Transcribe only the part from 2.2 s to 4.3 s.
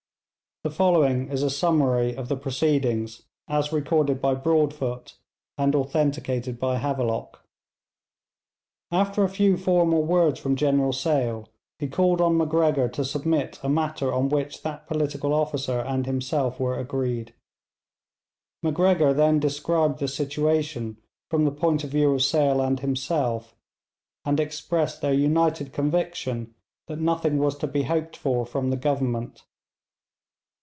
the proceedings, as recorded